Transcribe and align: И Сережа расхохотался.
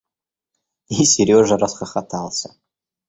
И 0.89 1.05
Сережа 1.05 1.59
расхохотался. 1.59 2.55